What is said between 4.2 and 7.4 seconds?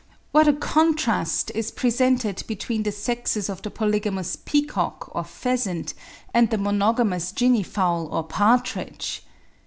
peacock or pheasant, and the monogamous